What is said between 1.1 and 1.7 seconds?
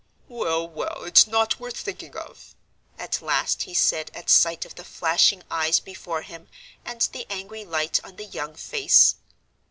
not